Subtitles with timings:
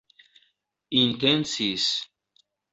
[1.01, 1.87] intencis